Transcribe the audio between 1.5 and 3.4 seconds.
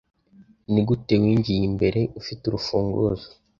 imbere? Ufite urufunguzo?